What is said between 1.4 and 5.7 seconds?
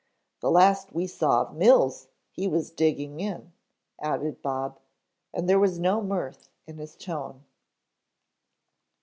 of Mills, he was digging in," added Bob, and there